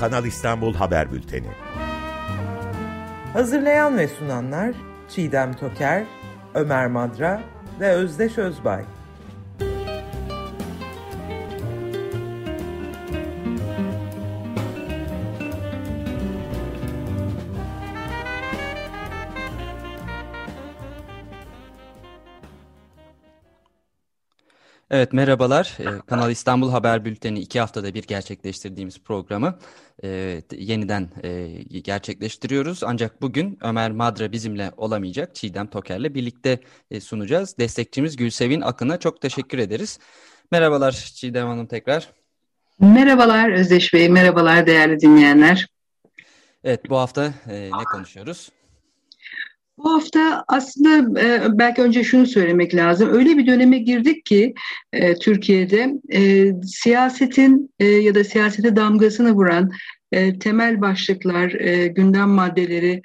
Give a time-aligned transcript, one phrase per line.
[0.00, 1.46] Kanal İstanbul Haber Bülteni.
[3.32, 4.74] Hazırlayan ve sunanlar
[5.08, 6.04] Çiğdem Toker,
[6.54, 7.40] Ömer Madra
[7.80, 8.84] ve Özdeş Özbay.
[24.98, 25.76] Evet merhabalar.
[25.80, 29.58] Ee, Kanal İstanbul Haber Bülteni iki haftada bir gerçekleştirdiğimiz programı
[30.04, 31.48] e, yeniden e,
[31.80, 32.84] gerçekleştiriyoruz.
[32.84, 35.34] Ancak bugün Ömer Madra bizimle olamayacak.
[35.34, 37.58] Çiğdem Toker'le birlikte e, sunacağız.
[37.58, 39.98] Destekçimiz Gülsevin Akın'a çok teşekkür ederiz.
[40.50, 42.08] Merhabalar Çiğdem Hanım tekrar.
[42.80, 45.66] Merhabalar Özdeş Bey, merhabalar değerli dinleyenler.
[46.64, 48.50] Evet bu hafta e, ne konuşuyoruz?
[49.78, 53.12] Bu hafta aslında e, belki önce şunu söylemek lazım.
[53.12, 54.54] Öyle bir döneme girdik ki
[54.92, 59.70] e, Türkiye'de e, siyasetin ya da siyasete damgasını vuran
[60.40, 61.50] temel başlıklar,
[61.86, 63.02] gündem maddeleri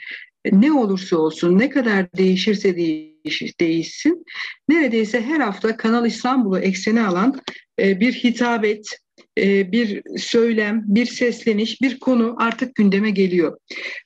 [0.52, 4.26] ne olursa olsun, ne kadar değişirse değiş, değişsin,
[4.70, 7.40] neredeyse her hafta Kanal İstanbul'u eksene alan
[7.80, 9.00] bir hitabet,
[9.38, 13.58] bir söylem, bir sesleniş, bir konu artık gündeme geliyor.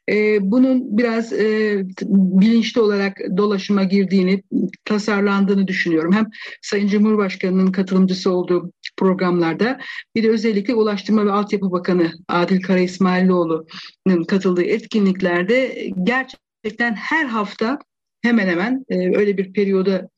[0.10, 4.44] E, bunun biraz e, bilinçli olarak dolaşıma girdiğini,
[4.86, 6.14] tasarlandığını düşünüyorum.
[6.14, 6.26] Hem
[6.62, 9.80] Sayın Cumhurbaşkanı'nın katılımcısı olduğu programlarda
[10.16, 17.80] bir de özellikle Ulaştırma ve Altyapı Bakanı Adil Kara İsmailoğlu'nun katıldığı etkinliklerde gerçekten her hafta
[18.22, 20.10] hemen hemen öyle bir periyoda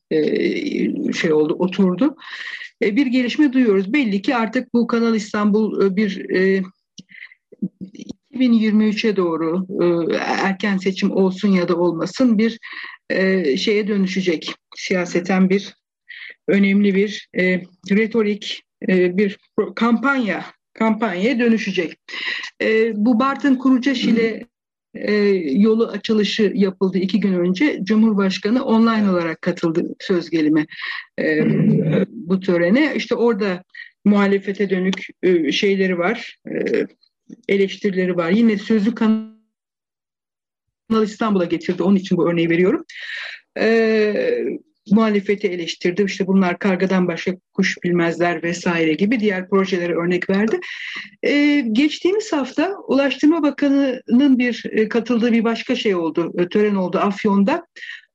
[1.14, 2.16] şey oldu, oturdu.
[2.82, 3.92] E, bir gelişme duyuyoruz.
[3.92, 6.62] Belli ki artık bu Kanal İstanbul e, bir e,
[8.34, 12.58] 2023'e doğru e, erken seçim olsun ya da olmasın bir
[13.56, 14.54] şeye dönüşecek.
[14.76, 15.74] Siyaseten bir
[16.48, 17.28] önemli bir
[17.90, 19.38] retorik, bir
[19.76, 21.98] kampanya kampanyaya dönüşecek.
[22.94, 24.46] Bu Bartın Kurucaş ile
[24.94, 25.12] e,
[25.52, 27.80] yolu açılışı yapıldı iki gün önce.
[27.82, 30.66] Cumhurbaşkanı online olarak katıldı söz gelimi
[31.20, 31.40] e,
[32.08, 32.92] bu törene.
[32.96, 33.64] İşte orada
[34.04, 36.86] muhalefete dönük e, şeyleri var, e,
[37.48, 38.30] eleştirileri var.
[38.30, 39.30] Yine sözü Kanal
[41.02, 41.82] İstanbul'a getirdi.
[41.82, 42.84] Onun için bu örneği veriyorum.
[43.58, 44.44] E,
[44.90, 46.02] muhalefeti eleştirdi.
[46.02, 50.60] İşte bunlar kargadan başka kuş bilmezler vesaire gibi diğer projelere örnek verdi.
[51.22, 56.98] Ee, geçtiğimiz hafta Ulaştırma Bakanı'nın bir e, katıldığı bir başka şey oldu, e, tören oldu
[56.98, 57.66] Afyon'da.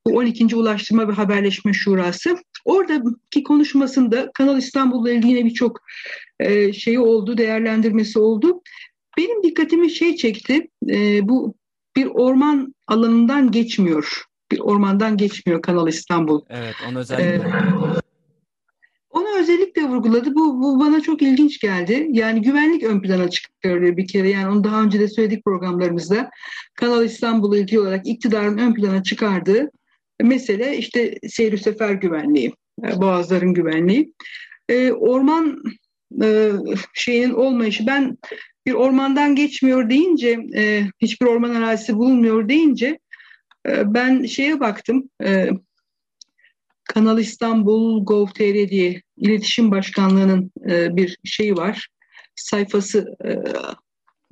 [0.07, 0.55] Bu 12.
[0.55, 2.37] Ulaştırma ve Haberleşme Şurası.
[2.65, 5.79] Oradaki konuşmasında Kanal İstanbul'la ilgili yine birçok
[6.39, 8.61] e, şeyi oldu, değerlendirmesi oldu.
[9.17, 10.67] Benim dikkatimi şey çekti,
[11.21, 11.55] bu
[11.95, 16.41] bir orman alanından geçmiyor bir ormandan geçmiyor Kanal İstanbul.
[16.49, 18.05] Evet, onu özellikle ee,
[19.09, 20.35] onu özellikle vurguladı.
[20.35, 22.07] Bu, bu bana çok ilginç geldi.
[22.11, 24.29] Yani güvenlik ön plana çıkarılıyor bir kere.
[24.29, 26.29] Yani onu daha önce de söyledik programlarımızda.
[26.75, 29.71] Kanal İstanbul'u ilgili olarak iktidarın ön plana çıkardığı
[30.21, 32.53] mesele işte seyir sefer güvenliği,
[32.83, 34.13] e, boğazların güvenliği.
[34.69, 35.63] Ee, orman
[36.23, 36.51] e,
[36.93, 38.17] şeyinin olmayışı ben
[38.65, 42.99] bir ormandan geçmiyor deyince, e, hiçbir orman arazisi bulunmuyor deyince
[43.85, 45.49] ben şeye baktım, e,
[46.83, 51.87] Kanal İstanbul Gov.tr diye iletişim başkanlığının e, bir şeyi var.
[52.35, 53.29] Sayfası e,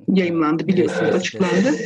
[0.08, 1.76] yayınlandı biliyorsunuz açıklandı.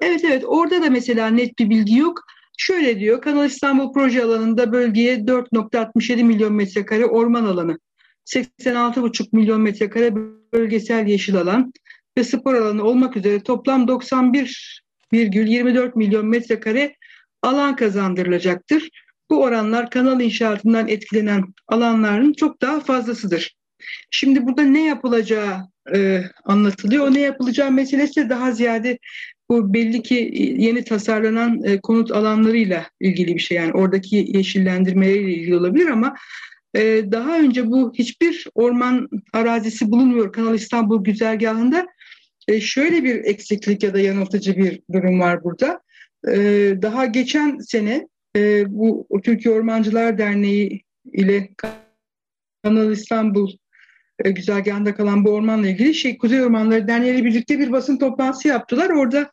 [0.00, 2.20] Evet evet orada da mesela net bir bilgi yok.
[2.58, 7.78] Şöyle diyor Kanal İstanbul proje alanında bölgeye 4.67 milyon metrekare orman alanı,
[8.26, 10.14] 86,5 milyon metrekare
[10.52, 11.72] bölgesel yeşil alan
[12.18, 16.96] ve spor alanı olmak üzere toplam 91 1,24 milyon metrekare
[17.42, 18.90] alan kazandırılacaktır.
[19.30, 23.56] Bu oranlar kanal inşaatından etkilenen alanların çok daha fazlasıdır.
[24.10, 25.58] Şimdi burada ne yapılacağı
[25.94, 27.08] e, anlatılıyor.
[27.08, 28.98] O ne yapılacağı meselesi daha ziyade
[29.50, 33.56] bu belli ki yeni tasarlanan e, konut alanlarıyla ilgili bir şey.
[33.56, 36.14] Yani oradaki yeşillendirmeleriyle ilgili olabilir ama
[36.74, 41.86] e, daha önce bu hiçbir orman arazisi bulunmuyor Kanal İstanbul güzergahında
[42.48, 45.80] e, şöyle bir eksiklik ya da yanıltıcı bir durum var burada.
[46.28, 46.38] E,
[46.82, 50.82] daha geçen sene e, bu Türkiye Ormancılar Derneği
[51.12, 51.48] ile
[52.62, 53.50] Kanal İstanbul
[54.24, 58.48] e, güzergahında kalan bu ormanla ilgili şey Kuzey Ormanları Derneği ile birlikte bir basın toplantısı
[58.48, 58.90] yaptılar.
[58.90, 59.30] Orada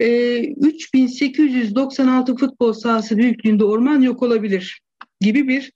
[0.00, 4.80] e, 3896 futbol sahası büyüklüğünde orman yok olabilir
[5.20, 5.72] gibi bir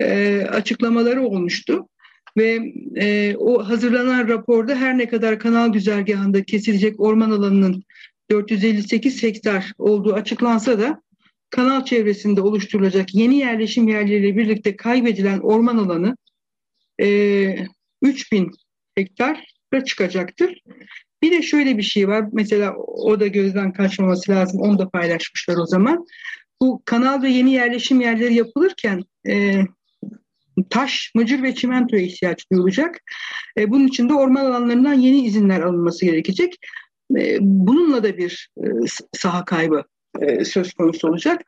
[0.00, 1.88] e, açıklamaları olmuştu.
[2.36, 7.84] Ve e, o hazırlanan raporda her ne kadar kanal güzergahında kesilecek orman alanının
[8.30, 11.02] 458 hektar olduğu açıklansa da
[11.50, 16.16] kanal çevresinde oluşturulacak yeni yerleşim yerleriyle birlikte kaybedilen orman alanı
[17.00, 17.56] e,
[18.02, 18.50] 3000
[18.94, 19.44] hektar
[19.86, 20.62] çıkacaktır.
[21.22, 22.24] Bir de şöyle bir şey var.
[22.32, 24.60] Mesela o da gözden kaçmaması lazım.
[24.60, 26.06] Onu da paylaşmışlar o zaman.
[26.60, 29.60] Bu kanal ve yeni yerleşim yerleri yapılırken e,
[30.70, 33.00] taş, mıcır ve çimentoya ihtiyaç duyulacak.
[33.58, 36.58] E, bunun için de orman alanlarından yeni izinler alınması gerekecek.
[37.18, 38.66] E, bununla da bir e,
[39.12, 39.84] saha kaybı
[40.20, 41.42] e, söz konusu olacak.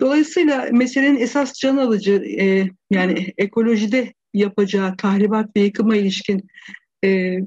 [0.00, 6.48] Dolayısıyla meselenin esas can alıcı e, yani ekolojide yapacağı tahribat ve yıkıma ilişkin
[7.04, 7.38] e,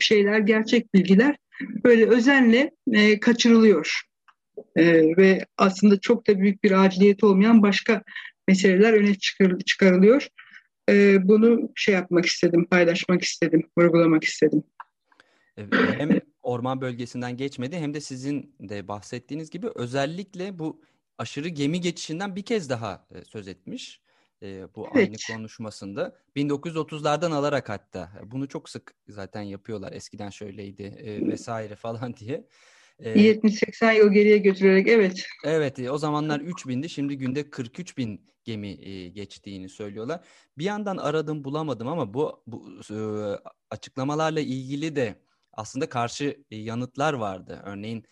[0.00, 1.36] şeyler, gerçek bilgiler
[1.84, 4.02] böyle özenle e, kaçırılıyor.
[4.76, 4.84] E,
[5.16, 8.02] ve aslında çok da büyük bir aciliyeti olmayan başka
[8.48, 10.28] meseleler öne çıkar, çıkarılıyor.
[10.90, 14.62] E, bunu şey yapmak istedim, paylaşmak istedim, vurgulamak istedim.
[15.72, 20.82] Hem orman bölgesinden geçmedi hem de sizin de bahsettiğiniz gibi özellikle bu
[21.18, 24.00] aşırı gemi geçişinden bir kez daha söz etmiş
[24.42, 24.96] e, bu evet.
[24.96, 26.16] aynı konuşmasında.
[26.36, 29.92] 1930'lardan alarak hatta bunu çok sık zaten yapıyorlar.
[29.92, 32.44] Eskiden şöyleydi e, vesaire falan diye.
[33.00, 35.26] E, 70-80 yıl geriye götürerek evet.
[35.44, 40.20] Evet o zamanlar 3 bindi şimdi günde 43 bin gemi e, geçtiğini söylüyorlar.
[40.58, 42.98] Bir yandan aradım bulamadım ama bu, bu e,
[43.70, 45.14] açıklamalarla ilgili de
[45.52, 47.62] aslında karşı yanıtlar vardı.
[47.64, 48.04] Örneğin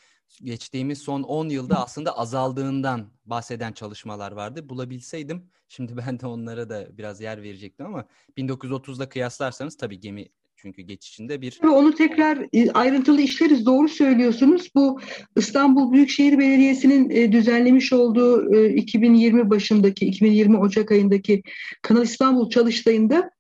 [0.43, 4.69] geçtiğimiz son 10 yılda aslında azaldığından bahseden çalışmalar vardı.
[4.69, 10.29] Bulabilseydim şimdi ben de onlara da biraz yer verecektim ama 1930'la kıyaslarsanız tabii gemi
[10.67, 11.59] çünkü geçişinde bir...
[11.65, 13.67] Onu tekrar e, ayrıntılı işleriz.
[13.67, 14.71] Doğru söylüyorsunuz.
[14.75, 15.01] Bu
[15.37, 21.43] İstanbul Büyükşehir Belediyesi'nin e, düzenlemiş olduğu 2020 e, başındaki, 2020 Ocak ayındaki
[21.83, 23.31] Kanal İstanbul çalıştayında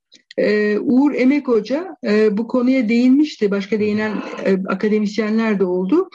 [0.80, 1.96] Uğur Emek Hoca
[2.30, 3.50] bu konuya değinmişti.
[3.50, 4.22] Başka değinen
[4.68, 6.08] akademisyenler de oldu.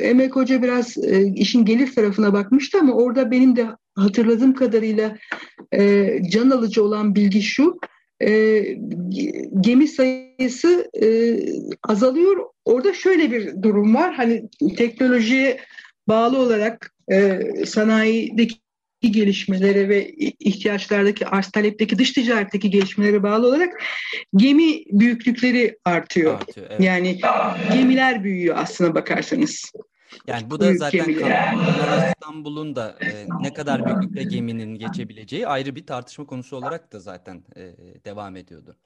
[0.00, 0.96] Emek Hoca biraz
[1.34, 5.16] işin gelir tarafına bakmıştı ama orada benim de hatırladığım kadarıyla
[6.30, 7.78] can alıcı olan bilgi şu
[8.22, 8.62] e,
[9.60, 11.06] gemi sayısı e,
[11.82, 12.36] azalıyor.
[12.64, 14.14] Orada şöyle bir durum var.
[14.14, 15.60] Hani teknolojiye
[16.08, 18.56] bağlı olarak e, sanayideki
[19.02, 23.82] gelişmelere ve ihtiyaçlardaki arz talepteki dış ticaretteki gelişmelere bağlı olarak
[24.36, 26.40] gemi büyüklükleri artıyor.
[26.40, 26.80] artıyor evet.
[26.80, 27.18] Yani
[27.72, 29.72] gemiler büyüyor aslına bakarsanız.
[30.26, 31.16] Yani bu da zaten
[32.08, 37.42] İstanbul'un da e, ne kadar büyüklükte geminin geçebileceği ayrı bir tartışma konusu olarak da zaten
[37.56, 37.62] e,
[38.04, 38.76] devam ediyordu.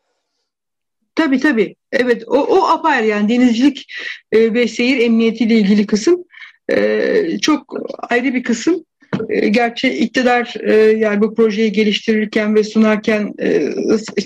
[1.15, 1.77] Tabii tabii.
[1.93, 3.93] Evet o, o apayrı yani denizcilik
[4.33, 6.25] e, ve seyir emniyetiyle ilgili kısım
[6.71, 7.75] e, çok
[8.11, 8.85] ayrı bir kısım.
[9.29, 13.73] E, gerçi iktidar e, yani bu projeyi geliştirirken ve sunarken e,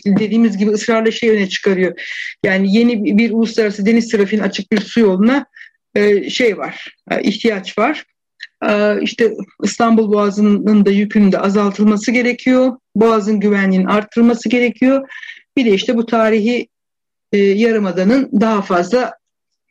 [0.06, 2.00] dediğimiz gibi ısrarla şey öne çıkarıyor.
[2.44, 5.46] Yani yeni bir uluslararası deniz trafiğinin açık bir su yoluna
[6.30, 8.04] şey var, e, ihtiyaç var.
[8.68, 9.32] E, işte
[9.62, 12.72] İstanbul Boğazı'nın da yükünün de azaltılması gerekiyor.
[12.96, 15.08] Boğaz'ın güvenliğinin arttırılması gerekiyor.
[15.56, 16.68] Bir de işte bu tarihi
[17.32, 19.14] yarımadanın daha fazla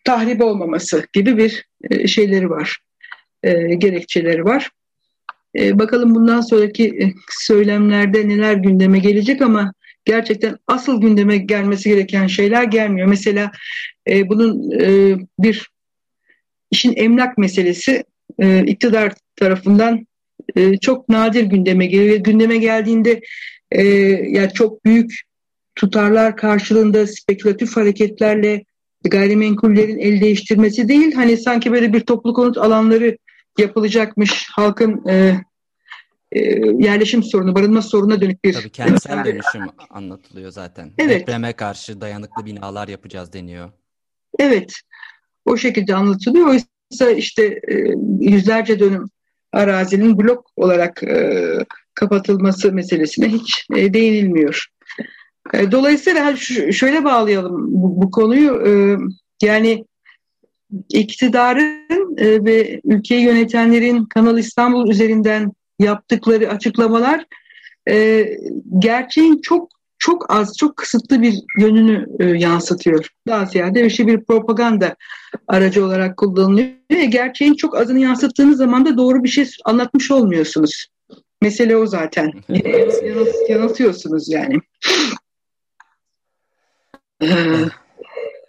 [0.05, 1.65] tahrip olmaması gibi bir
[2.07, 2.79] şeyleri var,
[3.77, 4.69] gerekçeleri var.
[5.55, 9.73] bakalım bundan sonraki söylemlerde neler gündeme gelecek ama
[10.05, 13.07] gerçekten asıl gündeme gelmesi gereken şeyler gelmiyor.
[13.07, 13.51] Mesela
[14.29, 14.71] bunun
[15.39, 15.72] bir
[16.73, 18.03] işin emlak meselesi
[18.39, 20.07] e, iktidar tarafından
[20.55, 22.17] e, çok nadir gündeme geliyor.
[22.17, 23.21] Gündeme geldiğinde
[23.71, 23.83] e,
[24.37, 25.21] yani çok büyük
[25.75, 28.63] tutarlar karşılığında spekülatif hareketlerle
[29.03, 31.13] gayrimenkullerin el değiştirmesi değil.
[31.15, 33.17] Hani sanki böyle bir toplu konut alanları
[33.57, 35.41] yapılacakmış halkın e,
[36.31, 36.39] e,
[36.79, 38.53] yerleşim sorunu, barınma sorununa dönük bir...
[38.53, 40.91] Tabii kentsel dönüşüm anlatılıyor zaten.
[40.97, 41.21] Evet.
[41.21, 43.71] Depreme karşı dayanıklı binalar yapacağız deniyor.
[44.39, 44.73] Evet
[45.45, 46.59] o şekilde anlatılıyor.
[46.93, 47.75] Oysa işte e,
[48.19, 49.05] yüzlerce dönüm
[49.51, 51.43] arazinin blok olarak e,
[51.93, 54.67] kapatılması meselesine hiç e, değinilmiyor.
[55.71, 56.35] Dolayısıyla
[56.71, 58.63] şöyle bağlayalım bu, bu konuyu.
[59.41, 59.85] Yani
[60.89, 67.25] iktidarın ve ülkeyi yönetenlerin Kanal İstanbul üzerinden yaptıkları açıklamalar
[68.79, 69.69] gerçeğin çok
[70.05, 73.09] çok az, çok kısıtlı bir yönünü e, yansıtıyor.
[73.27, 74.95] Daha ziyade işte bir propaganda
[75.47, 76.69] aracı olarak kullanılıyor.
[76.91, 80.87] Ve gerçeğin çok azını yansıttığınız zaman da doğru bir şey anlatmış olmuyorsunuz.
[81.41, 82.31] Mesele o zaten.
[82.49, 84.59] Yanılt, yanıltıyorsunuz yani.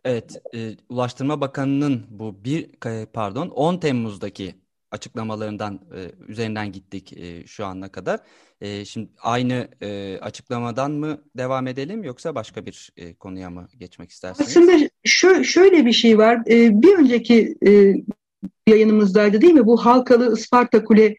[0.04, 2.70] Evet, e, Ulaştırma Bakanı'nın bu bir
[3.12, 4.54] pardon 10 Temmuz'daki
[4.94, 8.20] açıklamalarından e, üzerinden gittik e, şu ana kadar.
[8.60, 14.10] E, şimdi aynı e, açıklamadan mı devam edelim yoksa başka bir e, konuya mı geçmek
[14.10, 14.48] istersiniz?
[14.48, 16.42] Aslında şö şöyle bir şey var.
[16.48, 17.94] E, bir önceki e,
[18.68, 19.66] yayınımızdaydı değil mi?
[19.66, 21.16] Bu Halkalı Isparta Kule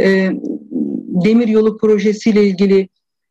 [0.00, 0.30] e,
[1.24, 2.88] demir yolu projesiyle ilgili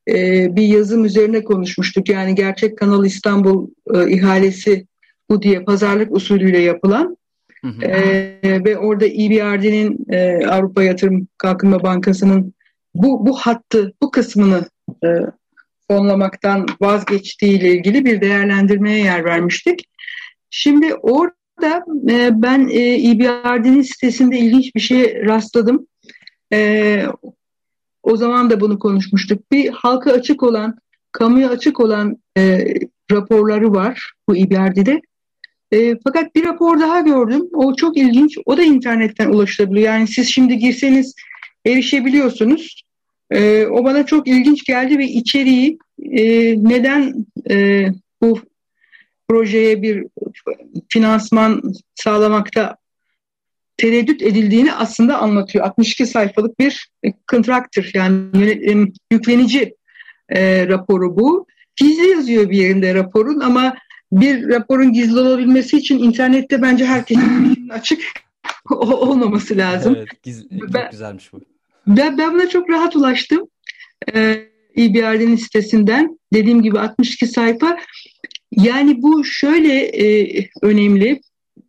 [0.09, 2.09] e, bir yazım üzerine konuşmuştuk.
[2.09, 4.87] Yani gerçek Kanal İstanbul e, ihalesi
[5.29, 7.16] bu diye pazarlık usulüyle yapılan
[7.63, 7.85] hı.
[7.85, 12.53] E, ve orada EBRD'nin e, Avrupa Yatırım Kalkınma Bankası'nın
[12.95, 14.65] bu bu hattı, bu kısmını
[15.03, 15.07] e,
[15.87, 19.89] fonlamaktan vazgeçtiği ile ilgili bir değerlendirmeye yer vermiştik.
[20.49, 25.87] Şimdi orada e, ben e, EBRD'nin sitesinde ilginç bir şey rastladım.
[26.53, 27.03] E,
[28.03, 29.51] o zaman da bunu konuşmuştuk.
[29.51, 30.77] Bir halka açık olan,
[31.11, 32.73] kamuya açık olan e,
[33.11, 35.01] raporları var bu EBRD'de.
[35.71, 37.41] E, fakat bir rapor daha gördüm.
[37.53, 38.37] O çok ilginç.
[38.45, 39.85] O da internetten ulaşılabiliyor.
[39.85, 41.15] Yani siz şimdi girseniz
[41.65, 42.83] erişebiliyorsunuz.
[43.31, 45.77] E, o bana çok ilginç geldi ve içeriği
[46.11, 46.23] e,
[46.63, 47.87] neden e,
[48.21, 48.39] bu
[49.29, 50.05] projeye bir
[50.89, 51.61] finansman
[51.95, 52.77] sağlamakta
[53.77, 55.65] tereddüt edildiğini aslında anlatıyor.
[55.65, 56.89] 62 sayfalık bir
[57.31, 59.75] contractor yani yüklenici
[60.29, 61.47] e, raporu bu.
[61.75, 63.75] Gizli yazıyor bir yerinde raporun ama
[64.11, 68.01] bir raporun gizli olabilmesi için internette bence herkesin açık
[68.69, 69.95] olmaması lazım.
[69.97, 70.07] Evet,
[70.59, 71.41] çok ben, güzelmiş bu.
[71.87, 73.47] Ben, ben buna çok rahat ulaştım.
[74.13, 74.47] Ee,
[74.77, 76.19] EBRD'nin sitesinden.
[76.33, 77.77] Dediğim gibi 62 sayfa.
[78.51, 81.21] Yani bu şöyle e, önemli.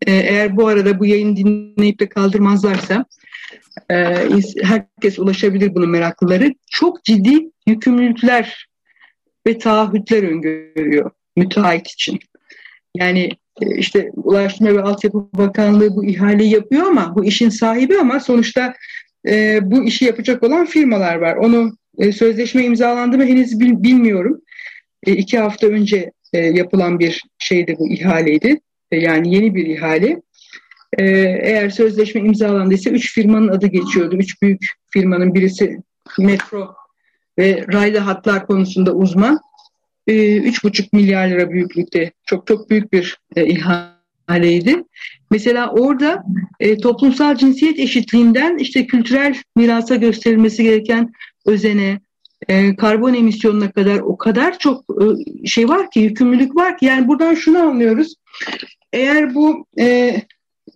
[0.06, 3.04] E, eğer bu arada bu yayını dinleyip de kaldırmazlarsa
[3.90, 3.94] e,
[4.62, 6.54] herkes ulaşabilir bunun meraklıları.
[6.70, 8.68] Çok ciddi yükümlülükler
[9.46, 12.18] ve taahhütler öngörüyor müteahhit için.
[12.94, 13.30] Yani
[13.60, 18.74] e, işte Ulaştırma ve Altyapı Bakanlığı bu ihaleyi yapıyor ama bu işin sahibi ama sonuçta
[19.28, 21.36] e, bu işi yapacak olan firmalar var.
[21.36, 24.40] Onu e, sözleşme imzalandı mı henüz bil, bilmiyorum.
[25.06, 28.60] E, iki hafta önce e, yapılan bir şeydi bu ihaleydi.
[28.92, 30.22] E, yani yeni bir ihale.
[30.98, 31.04] E,
[31.42, 34.16] eğer sözleşme imzalandıysa üç firmanın adı geçiyordu.
[34.16, 35.78] Üç büyük firmanın birisi
[36.18, 36.74] metro
[37.38, 39.40] ve raylı hatlar konusunda uzman.
[40.08, 44.84] E, üç buçuk milyar lira büyüklükte çok çok büyük bir e, ihaleydi.
[45.30, 46.24] Mesela orada
[46.60, 51.12] e, toplumsal cinsiyet eşitliğinden işte kültürel mirasa gösterilmesi gereken
[51.46, 52.00] özene,
[52.48, 54.84] e, karbon emisyonuna kadar o kadar çok
[55.44, 56.86] şey var ki, yükümlülük var ki.
[56.86, 58.14] Yani buradan şunu anlıyoruz.
[58.92, 60.16] Eğer bu e,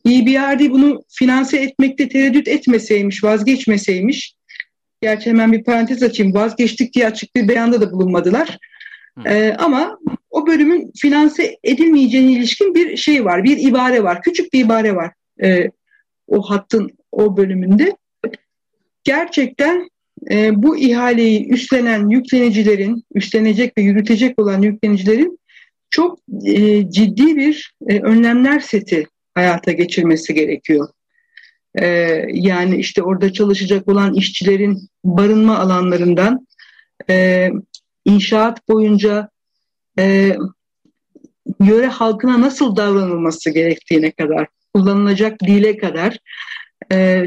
[0.06, 4.34] EBRD bunu finanse etmekte tereddüt etmeseymiş, vazgeçmeseymiş,
[5.02, 8.58] gerçi hemen bir parantez açayım, vazgeçtik diye açık bir beyanda da bulunmadılar.
[9.26, 9.98] E, ama
[10.30, 15.12] o bölümün finanse edilmeyeceğine ilişkin bir şey var, bir ibare var, küçük bir ibare var
[15.42, 15.70] e,
[16.26, 17.96] o hattın o bölümünde.
[19.04, 19.88] Gerçekten
[20.30, 25.38] e, bu ihaleyi üstlenen yüklenicilerin, üstlenecek ve yürütecek olan yüklenicilerin
[25.90, 30.88] çok e, ciddi bir e, önlemler seti hayata geçirmesi gerekiyor.
[31.74, 31.86] E,
[32.32, 36.46] yani işte orada çalışacak olan işçilerin barınma alanlarından
[37.10, 37.48] e,
[38.04, 39.28] inşaat boyunca
[39.98, 40.36] e,
[41.60, 46.18] yöre halkına nasıl davranılması gerektiğine kadar, kullanılacak dile kadar
[46.92, 47.24] e,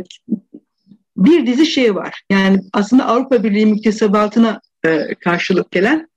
[1.17, 2.23] bir dizi şey var.
[2.31, 6.09] Yani aslında Avrupa Birliği müktesebatına e, karşılık gelen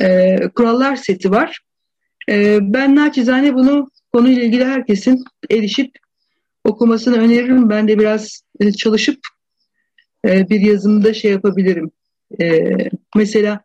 [0.00, 1.60] e, kurallar seti var.
[2.30, 5.98] E, ben naçizane bunu konuyla ilgili herkesin erişip
[6.64, 7.70] okumasını öneririm.
[7.70, 9.18] Ben de biraz e, çalışıp
[10.24, 11.90] e, bir yazımda şey yapabilirim.
[12.40, 12.74] E,
[13.16, 13.60] mesela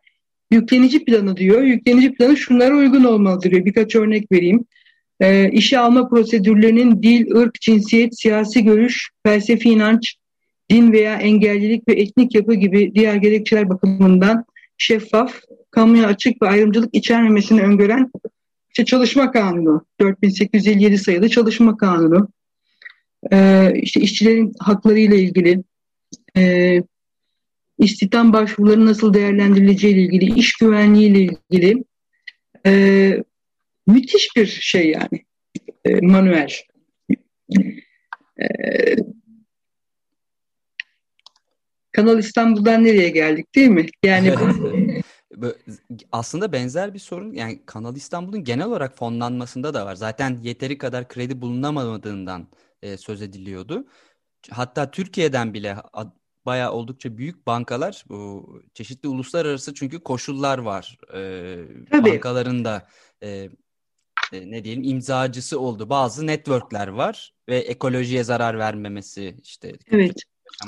[0.50, 1.62] yüklenici planı diyor.
[1.62, 3.64] Yüklenici planı şunlara uygun olmalıdır diyor.
[3.64, 4.64] Birkaç örnek vereyim.
[5.20, 10.16] E, işe alma prosedürlerinin dil, ırk, cinsiyet, siyasi görüş, felsefi inanç,
[10.70, 14.44] din veya engellilik ve etnik yapı gibi diğer gerekçeler bakımından
[14.78, 18.10] şeffaf, kamuya açık ve ayrımcılık içermemesini öngören
[18.68, 22.28] işte çalışma kanunu, 4857 sayılı çalışma kanunu,
[23.32, 25.62] ee, işte işçilerin hakları ile ilgili,
[26.36, 26.82] e,
[27.78, 31.84] istihdam başvuruları nasıl değerlendirileceği ile ilgili, iş güvenliği ile ilgili
[32.66, 33.24] e,
[33.86, 35.24] müthiş bir şey yani
[35.84, 36.50] e, manuel.
[38.40, 38.46] E,
[41.92, 43.86] Kanal İstanbul'dan nereye geldik değil mi?
[44.04, 44.34] Yani
[46.12, 49.94] aslında benzer bir sorun yani Kanal İstanbul'un genel olarak fonlanmasında da var.
[49.94, 52.48] Zaten yeteri kadar kredi bulunamadığından
[52.82, 53.86] e, söz ediliyordu.
[54.50, 55.76] Hatta Türkiye'den bile
[56.46, 60.98] bayağı oldukça büyük bankalar bu çeşitli uluslararası çünkü koşullar var.
[61.14, 61.58] E,
[61.90, 62.10] Tabii.
[62.10, 62.88] Bankaların da
[63.22, 63.28] e,
[64.32, 65.90] e, ne diyelim imzacısı oldu.
[65.90, 69.72] Bazı networkler var ve ekolojiye zarar vermemesi işte.
[69.90, 70.14] Evet.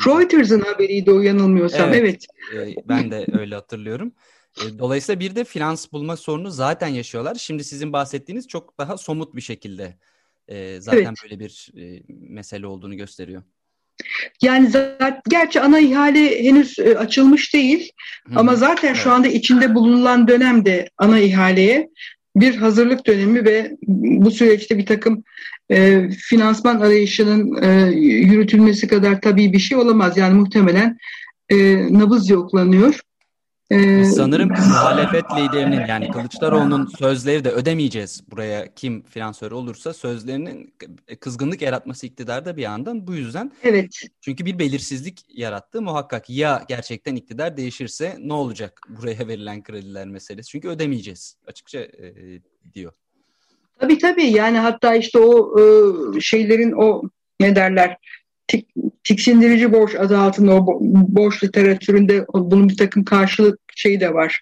[0.07, 1.95] Reuters'ın haberiydi o yanılmıyorsam.
[1.95, 2.27] Evet.
[2.55, 2.79] evet.
[2.79, 4.13] E, ben de öyle hatırlıyorum.
[4.61, 7.35] E, dolayısıyla bir de finans bulma sorunu zaten yaşıyorlar.
[7.35, 9.99] Şimdi sizin bahsettiğiniz çok daha somut bir şekilde
[10.49, 11.19] e, zaten evet.
[11.23, 13.43] böyle bir e, mesele olduğunu gösteriyor.
[14.43, 17.91] Yani zaten gerçi ana ihale henüz e, açılmış değil
[18.29, 18.39] Hı.
[18.39, 18.99] ama zaten evet.
[18.99, 21.89] şu anda içinde bulunulan dönemde ana ihaleye
[22.37, 25.25] bir hazırlık dönemi ve bu süreçte bir takım
[25.71, 30.17] e, finansman arayışının e, yürütülmesi kadar tabii bir şey olamaz.
[30.17, 30.99] Yani muhtemelen
[31.51, 31.57] e,
[31.99, 33.01] nabız yoklanıyor.
[33.71, 40.75] Ee, Sanırım muhalefet liderinin yani Kılıçdaroğlu'nun sözleri de ödemeyeceğiz buraya kim finansör olursa sözlerinin
[41.21, 43.53] kızgınlık yaratması iktidarda bir yandan bu yüzden.
[43.63, 44.01] Evet.
[44.21, 50.51] Çünkü bir belirsizlik yarattı muhakkak ya gerçekten iktidar değişirse ne olacak buraya verilen krediler meselesi
[50.51, 52.15] çünkü ödemeyeceğiz açıkça e,
[52.75, 52.93] diyor.
[53.79, 57.03] Tabii tabii yani hatta işte o e, şeylerin o
[57.41, 57.97] ne derler
[59.07, 64.41] tiksindirici borç adı altında o borç literatüründe bunun bir takım karşılık şeyi de var.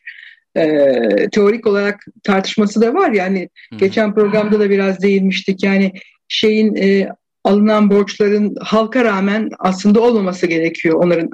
[0.56, 3.76] Ee, teorik olarak tartışması da var yani Hı.
[3.76, 5.92] geçen programda da biraz değinmiştik yani
[6.28, 7.08] şeyin e,
[7.44, 11.30] alınan borçların halka rağmen aslında olmaması gerekiyor onların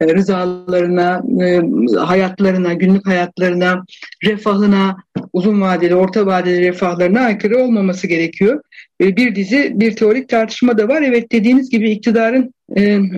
[0.00, 1.60] e, rızalarına, e,
[1.98, 3.84] hayatlarına, günlük hayatlarına,
[4.24, 4.96] refahına,
[5.36, 8.62] uzun vadeli, orta vadeli refahlarına aykırı olmaması gerekiyor.
[9.00, 11.02] E, bir dizi bir teorik tartışma da var.
[11.02, 12.54] Evet dediğiniz gibi iktidarın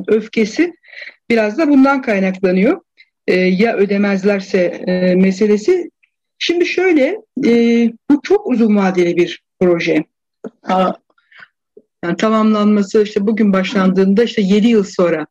[0.09, 0.73] öfkesi
[1.31, 2.81] biraz da bundan kaynaklanıyor.
[3.29, 4.85] Ya ödemezlerse
[5.17, 5.91] meselesi.
[6.39, 7.17] Şimdi şöyle,
[8.11, 10.05] bu çok uzun vadeli bir proje.
[12.05, 15.27] Yani tamamlanması işte bugün başlandığında işte 7 yıl sonra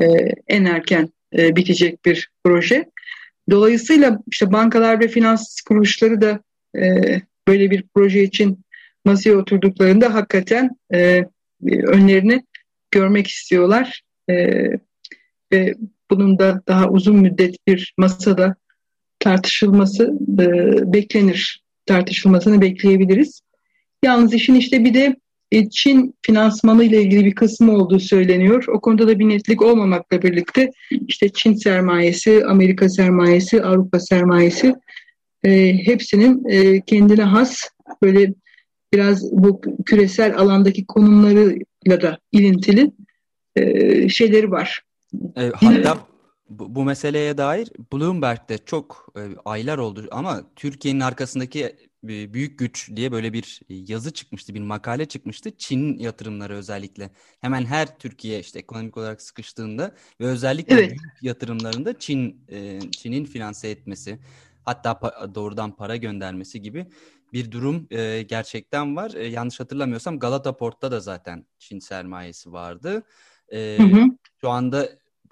[0.00, 0.04] e,
[0.48, 2.90] en erken e, bitecek bir proje.
[3.50, 6.40] Dolayısıyla işte bankalar ve finans kuruluşları da
[6.76, 8.64] e, böyle bir proje için
[9.04, 11.24] masaya oturduklarında hakikaten e,
[11.70, 12.46] önlerini
[12.90, 14.02] görmek istiyorlar.
[14.30, 14.34] E,
[15.52, 15.74] ve
[16.10, 18.56] bunun da daha uzun müddet bir masada
[19.18, 20.46] tartışılması e,
[20.92, 21.62] beklenir.
[21.86, 23.40] Tartışılmasını bekleyebiliriz.
[24.04, 25.16] Yalnız işin işte bir de
[25.70, 28.64] Çin finansmanı ile ilgili bir kısmı olduğu söyleniyor.
[28.68, 30.70] O konuda da bir netlik olmamakla birlikte
[31.08, 34.74] işte Çin sermayesi, Amerika sermayesi, Avrupa sermayesi
[35.44, 37.62] e, hepsinin e, kendine has
[38.02, 38.34] böyle
[38.92, 42.90] biraz bu küresel alandaki konumlarıyla da ilintili
[43.56, 44.82] e, şeyleri var.
[45.36, 45.98] E, hatta
[46.48, 53.12] bu, bu meseleye dair Bloomberg'de çok e, aylar oldu ama Türkiye'nin arkasındaki büyük güç diye
[53.12, 55.56] böyle bir yazı çıkmıştı, bir makale çıkmıştı.
[55.56, 57.10] Çin yatırımları özellikle.
[57.40, 60.88] Hemen her Türkiye işte ekonomik olarak sıkıştığında ve özellikle evet.
[60.88, 64.18] büyük yatırımlarında Çin e, Çin'in finanse etmesi,
[64.64, 65.00] hatta
[65.34, 66.86] doğrudan para göndermesi gibi
[67.32, 69.14] bir durum e, gerçekten var.
[69.14, 73.02] E, yanlış hatırlamıyorsam Galata Port'ta da zaten Çin sermayesi vardı.
[73.52, 74.04] Hı hı.
[74.40, 74.88] Şu anda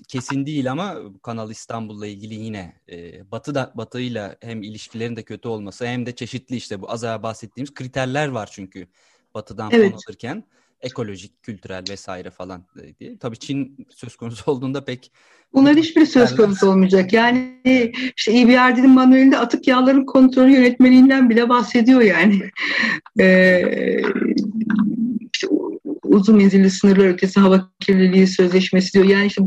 [0.08, 5.48] kesin değil ama Kanal İstanbul'la ilgili yine e, Batı da Batı'yla hem ilişkilerin de kötü
[5.48, 8.86] olması hem de çeşitli işte bu az önce bahsettiğimiz kriterler var çünkü
[9.34, 9.90] Batı'dan evet.
[9.90, 10.44] fon alırken
[10.80, 12.64] ekolojik, kültürel vesaire falan
[13.00, 13.18] diye.
[13.18, 15.12] Tabii Çin söz konusu olduğunda pek
[15.54, 17.12] Bunlar hiçbir söz konusu olmayacak.
[17.20, 22.40] Yani işte EBRD'nin manuelinde atık yağların kontrolü yönetmeliğinden bile bahsediyor yani.
[23.20, 24.02] Ee,
[26.10, 29.04] uzun menzilli sınırlar ötesi hava kirliliği sözleşmesi diyor.
[29.04, 29.42] Yani işte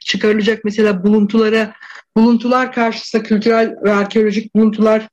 [0.00, 1.74] çıkarılacak mesela buluntulara
[2.16, 5.08] buluntular karşısında kültürel ve arkeolojik buluntular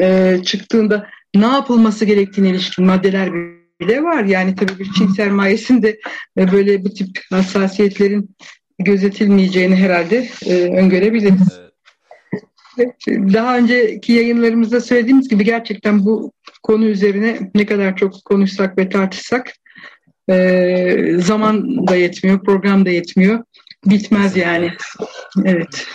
[0.00, 3.32] e, çıktığında ne yapılması gerektiğine ilişkin maddeler
[3.80, 4.24] bile var.
[4.24, 5.98] Yani tabii bir Çin sermayesinde
[6.38, 8.36] e, böyle bu tip hassasiyetlerin
[8.78, 11.58] gözetilmeyeceğini herhalde e, öngörebiliriz.
[13.08, 16.32] Daha önceki yayınlarımızda söylediğimiz gibi gerçekten bu
[16.62, 19.52] konu üzerine ne kadar çok konuşsak ve tartışsak
[20.28, 23.44] e, zaman da yetmiyor, program da yetmiyor.
[23.86, 24.72] Bitmez yani.
[25.44, 25.86] Evet.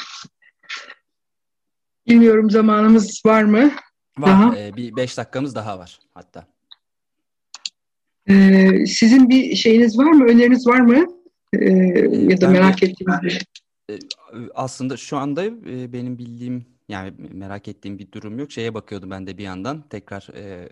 [2.08, 3.72] Bilmiyorum zamanımız var mı?
[4.18, 4.30] Var.
[4.30, 4.58] Daha?
[4.58, 6.48] Ee, bir beş dakikamız daha var hatta.
[8.30, 10.26] Ee, sizin bir şeyiniz var mı?
[10.26, 11.06] Öneriniz var mı?
[11.54, 11.70] Ee,
[12.30, 13.42] ya da ben merak bir, ettiğiniz bir şey.
[13.90, 14.00] E,
[14.56, 18.52] aslında şu anda e, benim bildiğim yani merak ettiğim bir durum yok.
[18.52, 19.82] Şeye bakıyordum ben de bir yandan.
[19.90, 20.70] Tekrar e,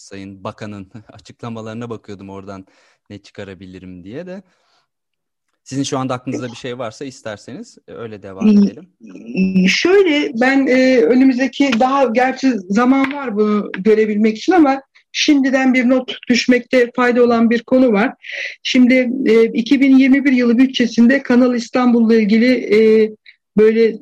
[0.00, 2.66] Sayın Bakan'ın açıklamalarına bakıyordum oradan
[3.10, 4.42] ne çıkarabilirim diye de.
[5.64, 8.88] Sizin şu anda aklınızda bir şey varsa isterseniz e, öyle devam edelim.
[9.68, 14.82] Şöyle ben e, önümüzdeki daha gerçi zaman var bunu görebilmek için ama
[15.12, 18.14] şimdiden bir not düşmekte fayda olan bir konu var.
[18.62, 23.10] Şimdi e, 2021 yılı bütçesinde Kanal İstanbul'la ilgili e,
[23.56, 23.96] böyle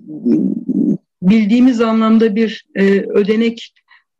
[1.22, 3.74] bildiğimiz anlamda bir e, ödenek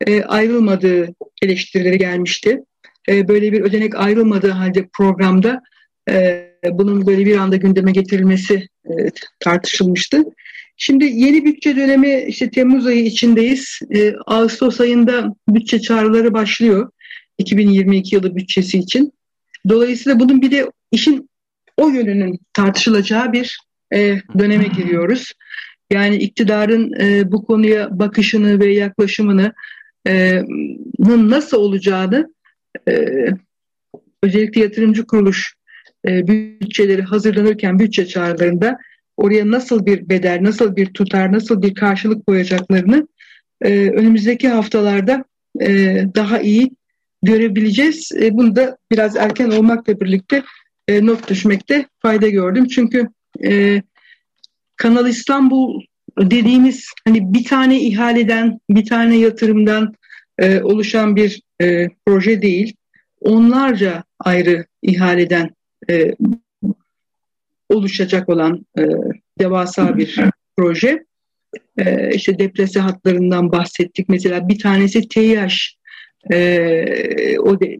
[0.07, 2.63] e, ayrılmadığı eleştirileri gelmişti.
[3.09, 5.61] E, böyle bir ödenek ayrılmadığı halde programda
[6.09, 8.91] e, bunun böyle bir anda gündeme getirilmesi e,
[9.39, 10.23] tartışılmıştı.
[10.77, 13.79] Şimdi yeni bütçe dönemi işte Temmuz ayı içindeyiz.
[14.25, 16.91] Ağustos ayında bütçe çağrıları başlıyor.
[17.37, 19.13] 2022 yılı bütçesi için.
[19.69, 21.29] Dolayısıyla bunun bir de işin
[21.77, 23.59] o yönünün tartışılacağı bir
[24.39, 25.33] döneme giriyoruz.
[25.91, 26.91] Yani iktidarın
[27.31, 29.53] bu konuya bakışını ve yaklaşımını
[31.07, 32.33] nasıl olacağını
[34.23, 35.55] özellikle yatırımcı kuruluş
[36.05, 38.77] bütçeleri hazırlanırken bütçe çağrılarında
[39.17, 43.07] oraya nasıl bir bedel, nasıl bir tutar, nasıl bir karşılık koyacaklarını
[43.61, 45.25] önümüzdeki haftalarda
[46.15, 46.71] daha iyi
[47.23, 48.11] görebileceğiz.
[48.31, 50.43] Bunu da biraz erken olmakla birlikte
[50.89, 52.67] not düşmekte fayda gördüm.
[52.67, 53.07] Çünkü
[54.75, 55.81] Kanal İstanbul
[56.19, 59.95] dediğimiz hani bir tane ihaleden, bir tane yatırımdan
[60.37, 62.75] e, oluşan bir e, proje değil.
[63.21, 65.49] Onlarca ayrı ihaleden
[65.89, 66.15] e,
[67.69, 68.83] oluşacak olan e,
[69.39, 70.19] devasa bir
[70.57, 71.05] proje.
[71.77, 74.09] E, işte depresi hatlarından bahsettik.
[74.09, 75.55] Mesela bir tanesi TİH
[76.31, 77.77] e, o de,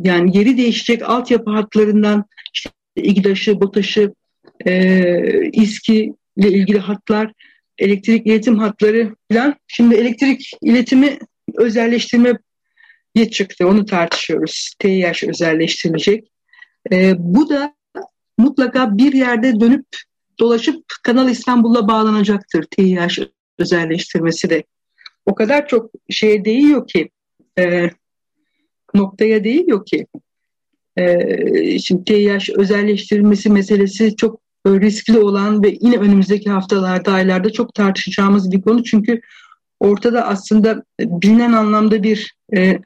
[0.00, 4.14] yani yeri değişecek altyapı hatlarından işte İGDAŞ'ı, BOTAŞ'ı,
[4.66, 7.32] e, İSKİ ile ilgili hatlar,
[7.78, 9.54] elektrik iletim hatları falan.
[9.66, 11.18] Şimdi elektrik iletimi
[11.56, 12.32] özelleştirme
[13.30, 13.68] çıktı.
[13.68, 14.74] Onu tartışıyoruz.
[14.78, 16.32] TİH özelleştirilecek.
[16.92, 17.74] E, bu da
[18.38, 19.86] mutlaka bir yerde dönüp
[20.38, 23.18] dolaşıp Kanal İstanbul'la bağlanacaktır TİH
[23.58, 24.64] özelleştirmesi de.
[25.26, 27.10] O kadar çok şeye değiyor ki
[27.58, 27.90] e,
[28.94, 30.06] noktaya değiyor ki.
[30.96, 38.52] E, şimdi TİH özelleştirilmesi meselesi çok riskli olan ve yine önümüzdeki haftalarda, aylarda çok tartışacağımız
[38.52, 38.84] bir konu.
[38.84, 39.20] Çünkü
[39.80, 42.78] ortada aslında bilinen anlamda bir e,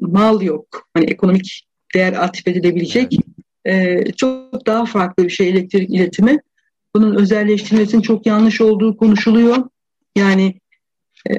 [0.00, 0.88] mal yok.
[0.94, 3.16] Hani ekonomik değer atfet edilebilecek.
[3.64, 6.38] E, çok daha farklı bir şey elektrik iletimi.
[6.94, 9.56] Bunun özelleştirilmesinin çok yanlış olduğu konuşuluyor.
[10.16, 10.54] Yani
[11.30, 11.34] e,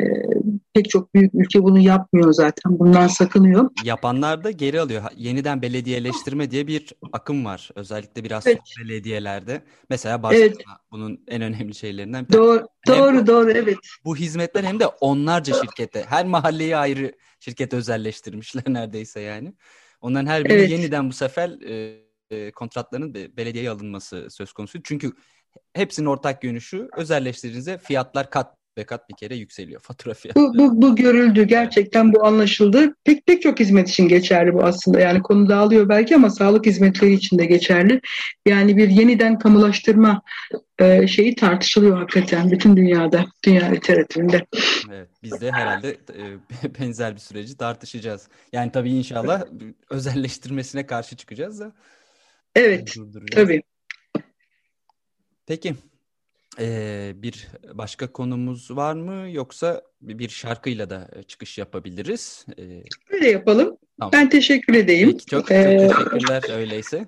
[0.73, 2.79] pek çok büyük ülke bunu yapmıyor zaten.
[2.79, 3.69] Bundan sakınıyor.
[3.83, 5.03] Yapanlar da geri alıyor.
[5.15, 7.69] Yeniden belediyeleştirme diye bir akım var.
[7.75, 8.59] Özellikle biraz evet.
[8.83, 9.63] belediyelerde.
[9.89, 10.57] Mesela Barcelona evet.
[10.91, 13.77] bunun en önemli şeylerinden bir Doğru, doğru, doğru evet.
[14.05, 19.53] Bu hizmetler hem de onlarca şirkete, her mahalleyi ayrı şirket özelleştirmişler neredeyse yani.
[20.01, 20.69] Onların her biri evet.
[20.69, 21.99] yeniden bu sefer e,
[22.29, 24.83] e, kontratların belediyeye alınması söz konusu.
[24.83, 25.11] Çünkü
[25.73, 30.39] hepsinin ortak yönü şu, özelleştirdiğinizde fiyatlar kat ve kat bir kere yükseliyor fatura fiyatı.
[30.39, 31.43] Bu, bu, bu görüldü.
[31.43, 32.95] Gerçekten bu anlaşıldı.
[33.03, 34.99] Pek pek çok hizmet için geçerli bu aslında.
[34.99, 38.01] Yani konu dağılıyor belki ama sağlık hizmetleri için de geçerli.
[38.47, 40.21] Yani bir yeniden kamulaştırma
[40.79, 44.45] e, şeyi tartışılıyor hakikaten bütün dünyada, dünya literatüründe.
[44.91, 46.23] Evet, biz de herhalde e,
[46.79, 48.27] benzer bir süreci tartışacağız.
[48.53, 49.43] Yani tabii inşallah
[49.89, 51.71] özelleştirmesine karşı çıkacağız da.
[52.55, 52.95] Evet,
[53.31, 53.61] tabii.
[55.45, 55.75] Peki,
[56.59, 62.45] ee, bir başka konumuz var mı yoksa bir şarkıyla da çıkış yapabiliriz?
[62.57, 62.63] Ee,
[63.09, 63.77] Öyle yapalım.
[63.99, 64.11] Tamam.
[64.13, 65.11] Ben teşekkür edeyim.
[65.11, 67.05] Peki, çok, çok ee, teşekkürler öyleyse.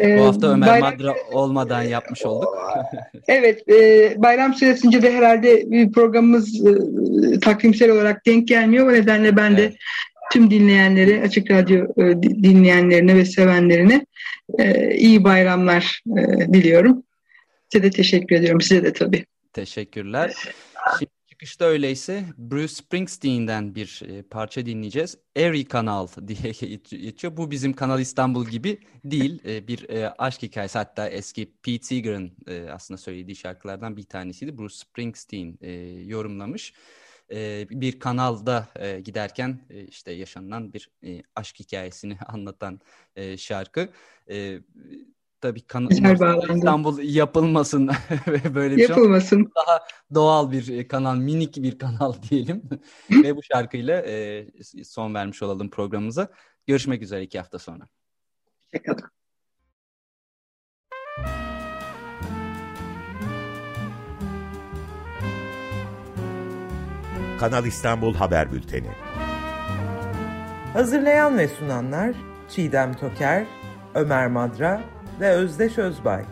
[0.00, 0.92] E, Bu hafta Ömer bayram...
[0.92, 2.54] Madra olmadan yapmış olduk.
[3.28, 8.88] evet, e, bayram süresince de herhalde bir programımız e, takvimsel olarak denk gelmiyor.
[8.88, 9.72] O nedenle ben evet.
[9.72, 9.76] de
[10.32, 14.06] tüm dinleyenleri, Açık Radyo e, dinleyenlerine ve sevenlerine
[14.58, 17.02] e, iyi bayramlar e, diliyorum.
[17.74, 18.60] Size de teşekkür ediyorum.
[18.60, 19.26] Size de tabii.
[19.52, 20.32] Teşekkürler.
[20.98, 25.18] Şimdi çıkışta öyleyse Bruce Springsteen'den bir e, parça dinleyeceğiz.
[25.36, 26.52] Airy Kanal diye
[27.02, 27.36] geçiyor.
[27.36, 29.40] Bu bizim Kanal İstanbul gibi değil.
[29.46, 30.78] E, bir e, aşk hikayesi.
[30.78, 32.32] Hatta eski Pete Seeger'ın
[32.70, 34.58] aslında söylediği şarkılardan bir tanesiydi.
[34.58, 35.58] Bruce Springsteen
[36.06, 36.72] yorumlamış.
[37.70, 38.68] Bir kanalda
[39.04, 40.90] giderken işte yaşanılan bir
[41.36, 42.80] aşk hikayesini anlatan
[43.36, 43.88] şarkı
[45.44, 47.88] tabii kan İstanbul yapılmasın
[48.26, 49.36] ve böyle bir şey yapılmasın.
[49.36, 49.80] Şey daha
[50.14, 52.62] doğal bir e, kanal, minik bir kanal diyelim.
[53.10, 54.46] ve bu şarkıyla e,
[54.84, 56.28] son vermiş olalım programımıza.
[56.66, 57.88] Görüşmek üzere iki hafta sonra.
[58.72, 59.10] Hoşçakalın.
[67.40, 68.90] Kanal İstanbul Haber Bülteni.
[70.72, 72.14] Hazırlayan ve sunanlar
[72.48, 73.46] Çiğdem Toker,
[73.94, 76.24] Ömer Madra ve Özdeş Özbay.